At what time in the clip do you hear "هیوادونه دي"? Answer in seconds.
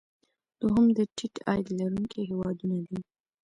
2.29-2.99